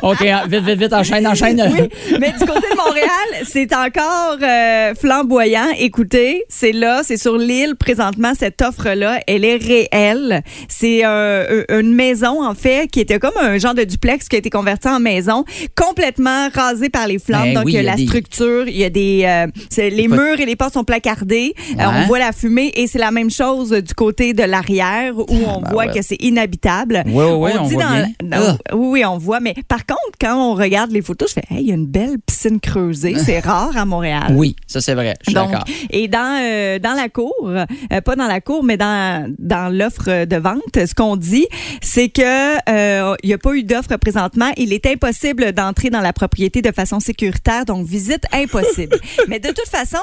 [0.02, 1.62] OK, hein, vite, vite, vite, enchaîne, enchaîne.
[1.72, 1.88] Oui,
[2.20, 5.66] mais du côté de Montréal, c'est encore euh, flamboyant.
[5.78, 8.32] Écoutez, c'est là, c'est sur l'île présentement.
[8.38, 10.42] Cette offre-là, elle est réelle.
[10.68, 14.38] C'est euh, une maison en fait qui était comme un genre de duplex qui a
[14.38, 15.44] été converti en maison,
[15.76, 17.44] complètement rasé par les flammes.
[17.44, 18.90] Ben Donc oui, il y a il y a la des- structure, il y a
[18.90, 19.46] des, euh,
[19.78, 20.16] les Écoute.
[20.18, 21.54] murs et les portes sont placardés.
[21.58, 21.84] Euh, Ouais.
[22.04, 25.60] on voit la fumée et c'est la même chose du côté de l'arrière où on
[25.60, 25.92] ben voit ouais.
[25.94, 27.02] que c'est inhabitable.
[27.06, 28.08] Oui, oui, oui, on dit voit dans- bien.
[28.22, 28.36] dans-
[28.70, 28.74] Ah.
[28.74, 29.40] oui, oui, on voit.
[29.40, 31.86] Mais par contre, quand on regarde les photos, je fais, hey, il y a une
[31.86, 33.16] belle piscine creusée.
[33.18, 34.34] C'est rare à Montréal.
[34.34, 35.14] Oui, ça, c'est vrai.
[35.22, 35.64] Je suis d'accord.
[35.90, 40.24] et dans, euh, dans la cour, euh, pas dans la cour, mais dans, dans l'offre
[40.24, 41.46] de vente, ce qu'on dit,
[41.80, 42.22] c'est que
[42.70, 44.50] euh, il n'y a pas eu d'offre présentement.
[44.56, 48.96] Il est impossible d'entrer dans la propriété de façon sécuritaire, donc visite impossible.
[49.28, 49.98] mais de toute façon,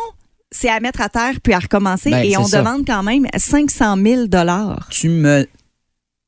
[0.52, 2.12] c'est à mettre à terre puis à recommencer.
[2.12, 2.60] Ben, et on ça.
[2.60, 4.26] demande quand même 500 000
[4.89, 5.47] Tu me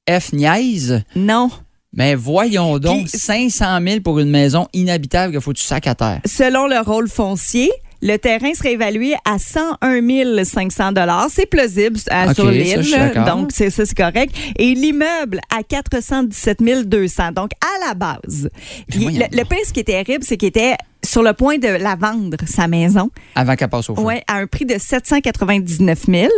[0.09, 1.51] F niaise, Non.
[1.93, 5.87] Mais voyons donc, Puis- 500 000 pour une maison inhabitable qu'il faut que tu sacs
[5.87, 6.21] à terre.
[6.25, 7.71] Selon le rôle foncier,
[8.01, 10.93] le terrain serait évalué à 101 500
[11.29, 14.33] C'est plausible euh, Ok, sur l'île, donc c'est ça, c'est correct.
[14.57, 17.31] Et l'immeuble à 417 200.
[17.33, 18.49] Donc à la base,
[18.93, 21.67] il- le, le pire, ce qui était terrible, c'est qu'il était sur le point de
[21.67, 24.01] la vendre sa maison, Avant qu'elle passe au feu.
[24.01, 26.29] ouais, à un prix de 799 000.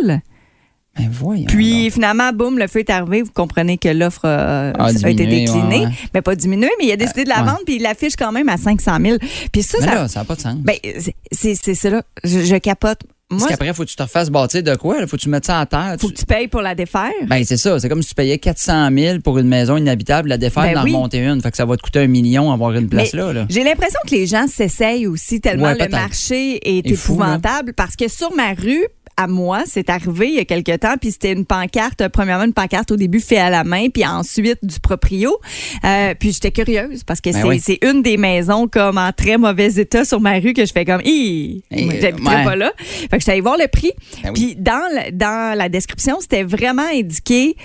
[0.98, 1.10] Ben.
[1.48, 1.94] Puis donc.
[1.94, 3.22] finalement, boum, le feu est arrivé.
[3.22, 5.92] Vous comprenez que l'offre euh, A été déclinée, ouais, ouais.
[6.14, 7.46] mais pas diminué, mais il a décidé de la ouais.
[7.46, 9.18] vendre puis il l'affiche quand même à 500 000.
[9.54, 10.56] Puis ça, Mais ça, n'a pas de sens.
[10.58, 10.76] ben,
[11.32, 12.02] c'est- ça.
[12.24, 13.00] Je, je capote.
[13.30, 14.98] Parce qu'après, faut que tu te refasses bâtir de quoi?
[15.00, 15.96] Il faut que tu mettes ça à terre.
[15.98, 17.12] faut Tu- que tu payes pour la défaire.
[17.28, 17.80] Ben, c'est ça.
[17.80, 20.84] C'est comme si tu payais 400 000 pour une maison inhabitable, la défaire, Ben d'en
[20.84, 20.92] oui.
[20.94, 21.42] remonter une.
[21.42, 23.32] Fait que ça va te coûter un million avoir une place là.
[23.32, 23.46] là.
[23.50, 27.96] J'ai l'impression que les gens s'essayent aussi tellement Ouais, le marché est fou, épouvantable parce
[27.96, 28.84] que sur ma rue,
[29.22, 32.54] à moi, c'est arrivé il y a quelque temps, puis c'était une pancarte, premièrement une
[32.54, 35.38] pancarte au début fait à la main, puis ensuite du proprio.
[35.84, 37.90] Euh, puis j'étais curieuse parce que Ben c'est oui.
[37.90, 41.02] une des maisons comme en très mauvais état sur ma rue que je fais comme,
[41.04, 42.44] hi, j'habiterai ouais.
[42.44, 42.72] pas là.
[42.78, 43.92] Fait que j'étais allée voir le prix.
[44.24, 44.56] Ben oui.
[44.56, 47.56] Puis dans, la description, c'était vraiment indiqué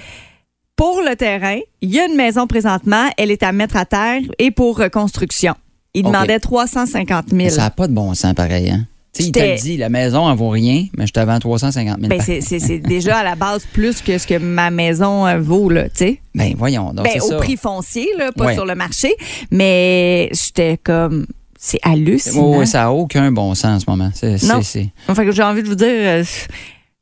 [0.77, 4.21] pour le terrain, il y a une maison présentement, elle est à mettre à terre
[4.38, 5.55] et pour reconstruction.
[5.95, 7.37] Il demandait 350 000.
[7.38, 8.71] Mais Ça n'a pas de bon sens pareil.
[8.71, 8.87] Hein?
[9.18, 12.20] Il te dit, la maison, elle vaut rien, mais je te vends 350 000 Ben,
[12.20, 15.90] c'est- déjà à la base plus que ce que ma maison euh, vaut, là, tu
[15.94, 16.20] sais.
[16.35, 16.92] Ben, voyons.
[16.92, 17.37] Donc, Ben, au ça.
[17.37, 18.55] prix foncier, là, pas Ouais.
[18.55, 19.14] sur le marché.
[19.50, 21.26] Mais j'étais comme,
[21.59, 22.59] c'est hallucinant.
[22.59, 24.11] oui, ça n'a aucun bon sens en ce moment.
[24.14, 24.61] C'est, Non.
[24.62, 26.24] j'ai envie de vous dire, euh,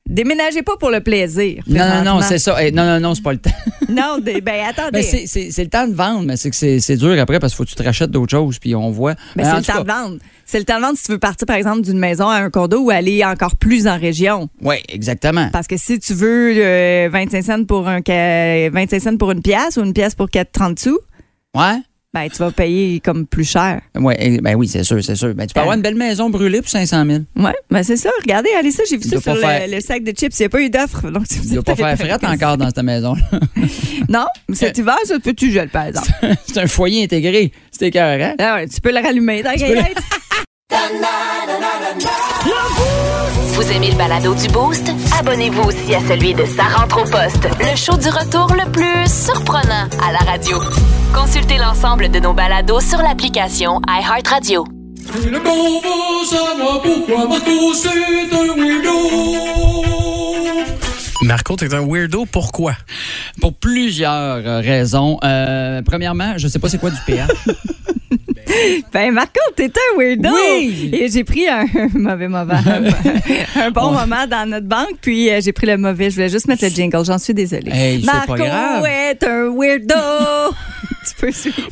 [0.08, 1.62] déménagez pas pour le plaisir.
[1.66, 2.56] Non, non, non, c'est ça.
[2.64, 3.50] Eh, non, non, non, c'est pas le temps.
[3.88, 5.02] Non, des- ben, attendez.
[5.02, 7.64] Ben, c'est, le temps de vendre, mais c'est que c'est, dur après parce qu'il faut
[7.64, 9.14] que tu te rachètes d'autres choses, puis on voit.
[9.36, 10.16] Ben, c'est le temps cas- de vendre.
[10.46, 12.50] C'est le temps de vendre si tu veux partir, par exemple, d'une maison à un
[12.50, 14.48] condo ou aller encore plus en région.
[14.62, 15.48] Oui, exactement.
[15.52, 19.42] Parce que si tu veux euh, 25 cents pour un ca- 25 cents pour une
[19.42, 20.98] pièce ou une pièce pour 4,30 sous,
[21.54, 21.78] Ouais?
[22.14, 23.80] Ben tu vas payer comme plus cher.
[23.96, 25.34] Ouais, ben oui, c'est sûr, c'est sûr.
[25.34, 25.62] Ben, tu peux Euh.
[25.64, 27.18] avoir une belle maison brûlée pour 500 000.
[27.36, 28.10] Ouais, ben c'est ça.
[28.22, 30.38] Regardez, allez ça, j'ai vu ça sur le, faire- le sac de chips.
[30.38, 31.10] Il n'y a pas eu d'offre.
[31.10, 33.14] Donc, Il ne doit êtes pas faire frette encore dans cette maison.
[34.08, 36.08] Non, cet hiver, ça peut-tu gel, par exemple.
[36.46, 37.52] c'est un foyer intégré.
[37.70, 38.34] C'est écœurant.
[38.38, 39.96] Ah ouais, tu peux le rallumer, gaillette.
[43.54, 44.90] Vous aimez le balado du Boost?
[45.20, 49.08] Abonnez-vous aussi à celui de Sa rentre au poste, le show du retour le plus
[49.08, 50.58] surprenant à la radio.
[51.14, 54.64] Consultez l'ensemble de nos balados sur l'application iHeartRadio.
[55.24, 55.80] Le bon
[56.82, 58.90] pourquoi Marco c'est un weirdo.
[61.22, 62.74] Marco, t'es un weirdo, pourquoi?
[63.40, 64.12] Pour plusieurs
[64.44, 65.18] euh, raisons.
[65.22, 67.30] Euh, premièrement, je sais pas c'est quoi du pH.
[68.92, 70.28] Ben, Marco, t'es un weirdo.
[70.30, 70.90] Oui.
[70.92, 72.54] Et j'ai pris un mauvais moment.
[73.56, 76.10] un bon moment dans notre banque, puis euh, j'ai pris le mauvais.
[76.10, 77.04] Je voulais juste mettre le jingle.
[77.04, 77.72] J'en suis désolée.
[77.72, 80.54] Hey, Marco est un weirdo.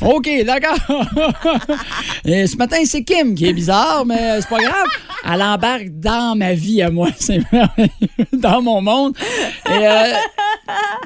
[0.01, 0.77] OK, d'accord.
[2.25, 4.87] Et ce matin, c'est Kim qui est bizarre, mais c'est pas grave.
[5.25, 7.09] Elle embarque dans ma vie à moi.
[8.33, 9.15] Dans mon monde.
[9.69, 10.13] Euh,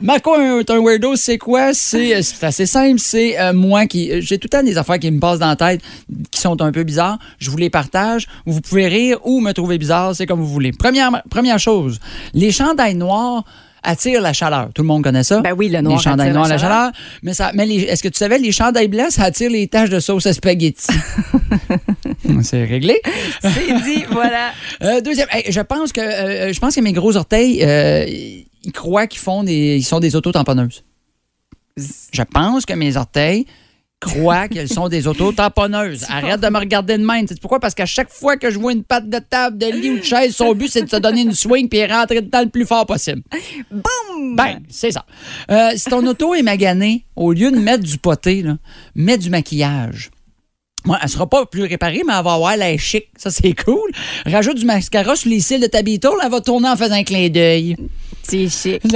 [0.01, 1.73] Marco est un weirdo, c'est quoi?
[1.73, 2.99] C'est c'est assez simple.
[2.99, 4.21] C'est euh, moi qui.
[4.21, 5.81] J'ai tout le temps des affaires qui me passent dans la tête
[6.31, 7.19] qui sont un peu bizarres.
[7.37, 8.27] Je vous les partage.
[8.45, 10.15] Vous pouvez rire ou me trouver bizarre.
[10.15, 10.71] C'est comme vous voulez.
[10.71, 11.99] Première, première chose,
[12.33, 13.43] les chandails noirs
[13.83, 14.69] attirent la chaleur.
[14.73, 15.41] Tout le monde connaît ça.
[15.41, 16.91] Ben oui, le noir Les chandails attire noirs, la la chaleur.
[17.23, 19.89] Mais, ça, mais les- est-ce que tu savais, les chandails blancs, ça attire les taches
[19.89, 20.87] de sauce à spaghetti?
[22.43, 23.01] C'est réglé.
[23.41, 24.51] C'est dit, voilà.
[24.83, 28.71] Euh, deuxième, hey, je pense que euh, je pense que mes gros orteils, euh, ils
[28.71, 30.83] croient qu'ils font des, ils sont des auto-tamponneuses.
[31.77, 33.45] Je pense que mes orteils
[33.99, 36.05] croient qu'elles sont des auto-tamponneuses.
[36.09, 37.27] Arrête de me regarder de même.
[37.27, 37.59] C'est pourquoi?
[37.59, 40.03] Parce qu'à chaque fois que je vois une patte de table, de lit ou de
[40.03, 42.85] chaise, son but, c'est de se donner une swing puis rentrer dedans le plus fort
[42.85, 43.21] possible.
[43.71, 44.35] Boum!
[44.35, 45.05] Ben, c'est ça.
[45.49, 48.57] Euh, si ton auto est maganée, au lieu de mettre du poté, là,
[48.95, 50.11] mets du maquillage.
[50.85, 53.07] Moi, elle sera pas plus réparée, mais elle va avoir l'air chic.
[53.17, 53.91] Ça, c'est cool.
[54.25, 57.27] Rajoute du mascara sur les cils de ta elle va tourner en faisant un clin
[57.29, 57.75] d'œil.
[58.23, 58.81] C'est chic.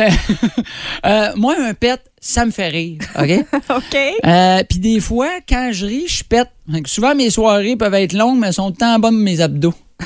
[1.06, 2.99] Euh, moi, un pet, ça me fait rire.
[3.19, 3.45] OK?
[3.69, 3.97] OK.
[4.25, 6.49] Euh, Puis des fois, quand je ris, je pète.
[6.86, 9.73] Souvent, mes soirées peuvent être longues, mais elles sont tant bonnes mes abdos.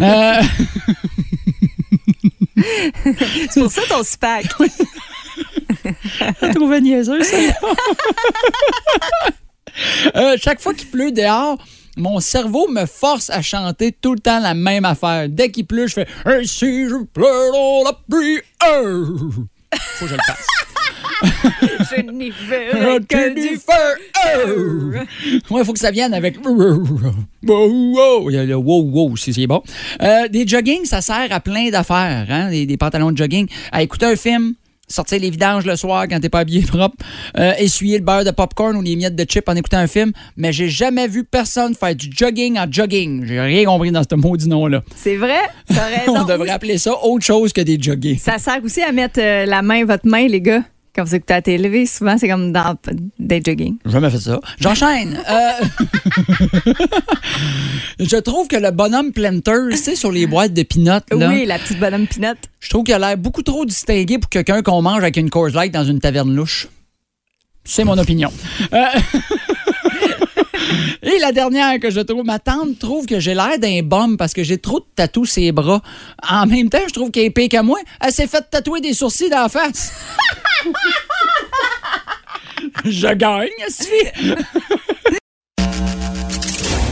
[0.00, 0.42] Euh,
[3.50, 4.46] C'est pour ça ton SPAC.
[5.84, 7.36] Je trouvais niaiseux, ça.
[10.16, 11.58] Euh, chaque fois qu'il pleut dehors,
[11.98, 15.28] mon cerveau me force à chanter tout le temps la même affaire.
[15.28, 20.14] Dès qu'il pleut, je fais Hey, si je pleure dans la pluie, faut que je
[20.14, 20.46] le fasse.
[21.96, 25.00] Je n'y veux que du feu.
[25.50, 26.36] Ouais, il faut que ça vienne avec.
[27.48, 29.62] Il y a le wow, wow aussi, c'est bon.
[30.02, 32.26] Euh, des jogging, ça sert à plein d'affaires.
[32.28, 32.50] Hein?
[32.50, 33.46] Des, des pantalons de jogging.
[33.72, 34.54] À écouter un film.
[34.88, 36.94] Sortir les vidanges le soir quand t'es pas habillé propre,
[37.38, 40.12] euh, essuyer le beurre de popcorn ou les miettes de chips en écoutant un film,
[40.36, 43.24] mais j'ai jamais vu personne faire du jogging en jogging.
[43.26, 44.82] J'ai rien compris dans ce maudit nom-là.
[44.94, 45.40] C'est vrai?
[45.66, 46.18] T'as raison.
[46.18, 48.16] On devrait appeler ça autre chose que des jogging.
[48.16, 50.62] Ça sert aussi à mettre euh, la main, votre main, les gars.
[50.96, 52.74] Quand vous écoutez la télé, souvent, c'est comme dans
[53.18, 53.76] des jogging.
[53.84, 54.40] Jamais fait ça.
[54.58, 55.20] J'enchaîne.
[55.28, 55.50] Euh,
[58.00, 61.44] je trouve que le bonhomme Planters, tu sais, sur les boîtes de peanuts, là, Oui,
[61.44, 62.38] la petite bonhomme pinotte.
[62.60, 65.50] je trouve qu'il a l'air beaucoup trop distingué pour quelqu'un qu'on mange avec une Coors
[65.50, 66.68] Light dans une taverne louche.
[67.62, 68.32] C'est mon opinion.
[68.72, 68.78] Euh,
[71.02, 74.32] Et la dernière que je trouve, ma tante trouve que j'ai l'air d'un bum parce
[74.32, 75.82] que j'ai trop de tatous sur les bras.
[76.28, 77.78] En même temps, je trouve qu'elle est pire qu'à moi.
[78.00, 79.92] Elle s'est fait tatouer des sourcils dans la face.
[82.84, 83.84] je gagne, si.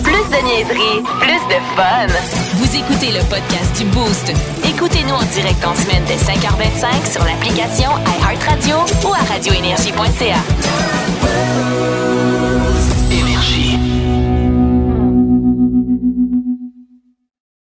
[0.02, 2.06] Plus de niaiserie, plus de fun.
[2.54, 4.32] Vous écoutez le podcast du Boost.
[4.64, 11.23] Écoutez-nous en direct en semaine dès 5h25 sur l'application iHeartRadio ou à radioénergie.ca.
[13.52, 13.73] energy.